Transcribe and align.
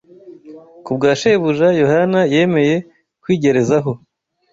Kubwa 0.85 1.09
Shebuja, 1.19 1.67
Yohana 1.81 2.19
yemeye 2.33 2.75
kwigerezaho 3.21 3.91